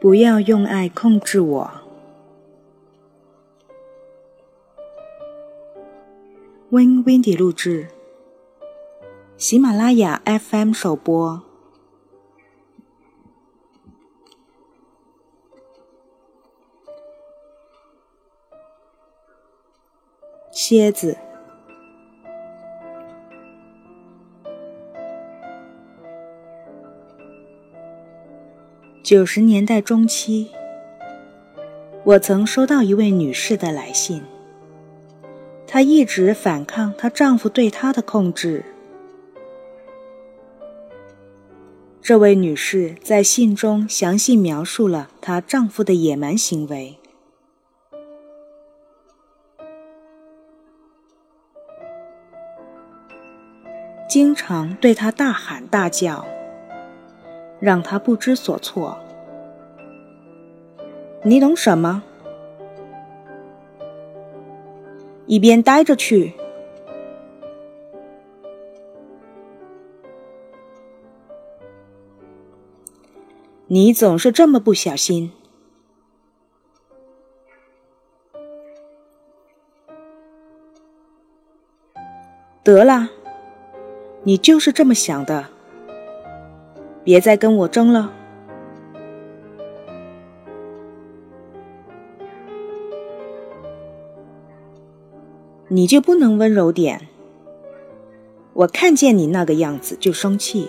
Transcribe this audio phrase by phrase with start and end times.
[0.00, 1.70] 不要用爱控制我。
[6.70, 7.88] Win Windy 录制，
[9.36, 11.42] 喜马拉雅 FM 首播。
[20.50, 21.18] 蝎子。
[29.02, 30.50] 九十年代中期，
[32.04, 34.22] 我曾收到一位女士的来信。
[35.66, 38.62] 她一直反抗她丈夫对她的控制。
[42.02, 46.98] 这位女士在信中详细描述了她丈夫的野蛮行为，
[54.08, 56.26] 经常对她大喊大叫。
[57.60, 58.98] 让他不知所措。
[61.22, 62.02] 你懂什么？
[65.26, 66.32] 一边待着去！
[73.68, 75.30] 你总是这么不小心。
[82.64, 83.08] 得了，
[84.24, 85.46] 你就是这么想的。
[87.02, 88.12] 别再跟我争了，
[95.68, 97.08] 你就不能温柔点？
[98.52, 100.68] 我看见你那个样子就生气。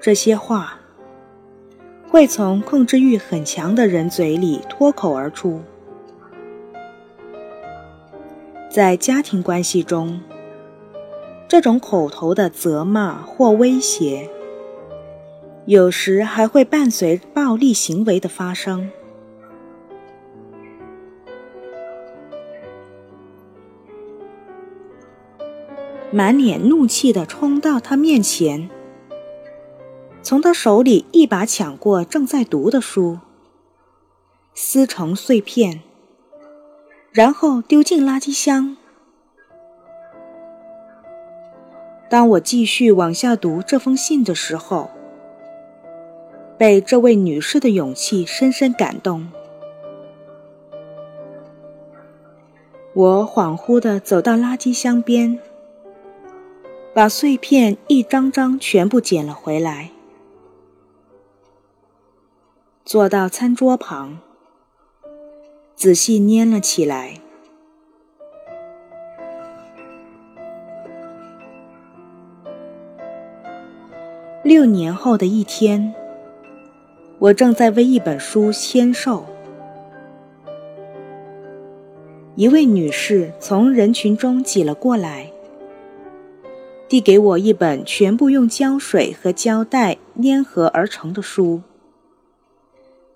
[0.00, 0.80] 这些话
[2.08, 5.60] 会从控制欲很强的人嘴里脱口而出。
[8.72, 10.18] 在家庭关系中，
[11.46, 14.30] 这种口头的责骂或威胁，
[15.66, 18.90] 有时还会伴随暴力行为的发生。
[26.10, 28.70] 满脸怒气的冲到他面前，
[30.22, 33.18] 从他手里一把抢过正在读的书，
[34.54, 35.82] 撕成碎片。
[37.12, 38.74] 然后丢进垃圾箱。
[42.08, 44.90] 当我继续往下读这封信的时候，
[46.56, 49.30] 被这位女士的勇气深深感动。
[52.94, 55.38] 我恍惚地走到垃圾箱边，
[56.94, 59.90] 把碎片一张张全部捡了回来，
[62.86, 64.18] 坐到餐桌旁。
[65.82, 67.18] 仔细粘了起来。
[74.44, 75.92] 六年后的一天，
[77.18, 79.26] 我正在为一本书签售，
[82.36, 85.32] 一位女士从人群中挤了过来，
[86.88, 91.62] 递给我一本全部用胶水和胶带粘合而成的书。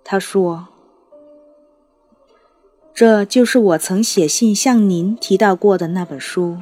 [0.03, 0.67] 她说。
[2.97, 6.57] 这就是我曾写信向您提到过的那本书。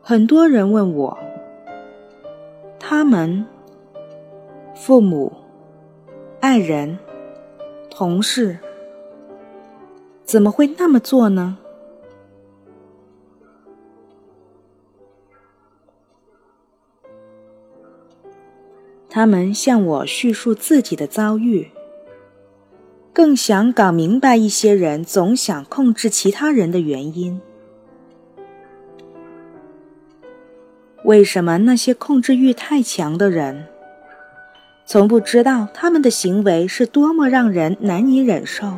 [0.00, 1.18] 很多人问我，
[2.78, 3.44] 他们、
[4.76, 5.32] 父母、
[6.38, 7.00] 爱人、
[7.90, 8.60] 同事，
[10.22, 11.58] 怎么会那么做呢？
[19.18, 21.72] 他们向我叙述自己的遭遇，
[23.12, 27.40] 更想搞明白一些人总想控制其他人的原因。
[31.02, 33.66] 为什么那些控制欲太强的人，
[34.86, 38.72] 从不知道他们的行为是多么让人难以忍受？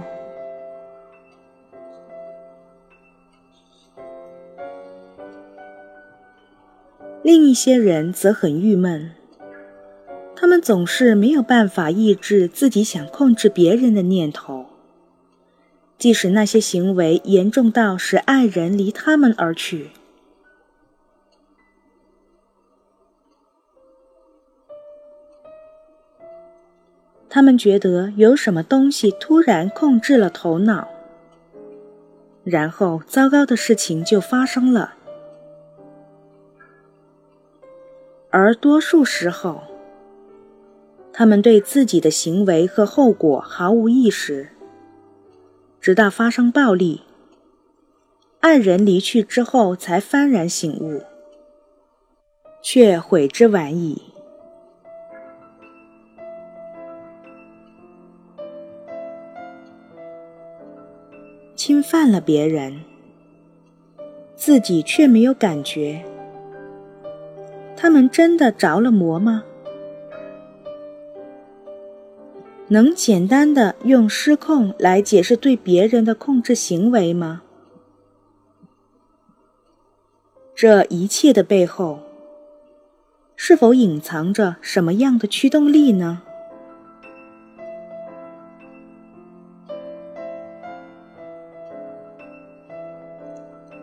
[7.22, 9.19] 另一些人则很郁闷。
[10.40, 14.64] 他们总是没有办法抑制自己想控制别人的念头，
[15.98, 19.90] 即使那些行为严重到使爱人离他们而去。
[27.28, 30.88] 他们觉得有什么东西突然控制了头脑，
[32.44, 34.94] 然后糟糕的事情就发生了，
[38.30, 39.69] 而多数时候。
[41.12, 44.48] 他们对自己的行为和后果毫无意识，
[45.80, 47.02] 直到发生暴力，
[48.40, 51.02] 爱人离去之后才幡然醒悟，
[52.62, 54.02] 却悔之晚矣。
[61.54, 62.80] 侵犯了别人，
[64.34, 66.02] 自己却没有感觉，
[67.76, 69.44] 他们真的着了魔吗？
[72.72, 77.42] 能简单的用失控来解释对别人的控制行为吗？
[80.54, 81.98] 这一切的背后，
[83.34, 86.22] 是否隐藏着什么样的驱动力呢？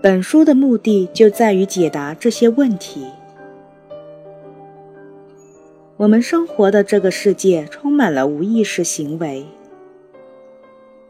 [0.01, 3.05] 本书的目的就在于解答这些问题。
[5.97, 9.47] 我们生活的这个世界充满了无意识行为。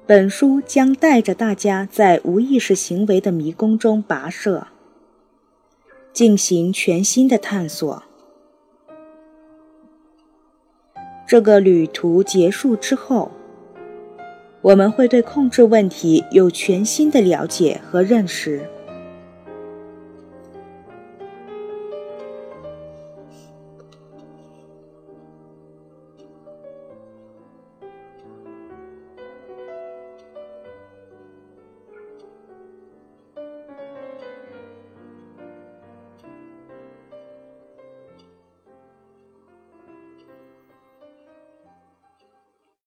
[0.06, 4.68] 本书将带着大家在无意识行为的迷宫中跋涉，
[6.14, 8.04] 进行全新的探索。
[11.28, 13.32] 这个旅途结束之后，
[14.62, 18.66] 我们会对控制问题有全新的了解和认识。